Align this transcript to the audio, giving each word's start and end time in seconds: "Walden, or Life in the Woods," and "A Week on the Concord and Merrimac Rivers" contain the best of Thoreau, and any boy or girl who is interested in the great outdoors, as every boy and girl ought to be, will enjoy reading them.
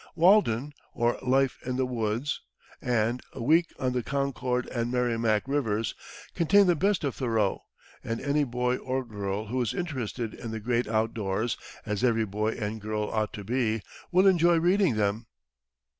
"Walden, 0.15 0.73
or 0.95 1.19
Life 1.21 1.59
in 1.63 1.75
the 1.75 1.85
Woods," 1.85 2.41
and 2.81 3.21
"A 3.33 3.43
Week 3.43 3.71
on 3.77 3.93
the 3.93 4.01
Concord 4.01 4.65
and 4.69 4.91
Merrimac 4.91 5.43
Rivers" 5.47 5.93
contain 6.33 6.65
the 6.65 6.75
best 6.75 7.03
of 7.03 7.13
Thoreau, 7.13 7.61
and 8.03 8.19
any 8.19 8.43
boy 8.43 8.77
or 8.77 9.05
girl 9.05 9.45
who 9.45 9.61
is 9.61 9.75
interested 9.75 10.33
in 10.33 10.49
the 10.49 10.59
great 10.59 10.87
outdoors, 10.87 11.55
as 11.85 12.03
every 12.03 12.25
boy 12.25 12.53
and 12.53 12.81
girl 12.81 13.11
ought 13.11 13.31
to 13.33 13.43
be, 13.43 13.83
will 14.11 14.25
enjoy 14.25 14.57
reading 14.57 14.95
them. 14.95 15.27